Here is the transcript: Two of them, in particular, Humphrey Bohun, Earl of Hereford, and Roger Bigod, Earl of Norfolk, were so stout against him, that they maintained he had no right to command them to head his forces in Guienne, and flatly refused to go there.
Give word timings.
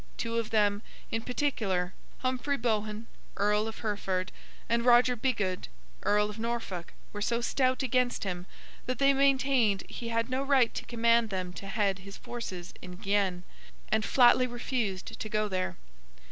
Two 0.17 0.39
of 0.39 0.49
them, 0.49 0.81
in 1.11 1.21
particular, 1.21 1.93
Humphrey 2.21 2.57
Bohun, 2.57 3.05
Earl 3.37 3.67
of 3.67 3.81
Hereford, 3.81 4.31
and 4.67 4.83
Roger 4.83 5.15
Bigod, 5.15 5.67
Earl 6.01 6.27
of 6.27 6.39
Norfolk, 6.39 6.93
were 7.13 7.21
so 7.21 7.39
stout 7.39 7.83
against 7.83 8.23
him, 8.23 8.47
that 8.87 8.97
they 8.97 9.13
maintained 9.13 9.83
he 9.87 10.09
had 10.09 10.27
no 10.27 10.41
right 10.41 10.73
to 10.73 10.85
command 10.85 11.29
them 11.29 11.53
to 11.53 11.67
head 11.67 11.99
his 11.99 12.17
forces 12.17 12.73
in 12.81 12.95
Guienne, 12.95 13.43
and 13.89 14.03
flatly 14.03 14.47
refused 14.47 15.19
to 15.19 15.29
go 15.29 15.47
there. 15.47 15.77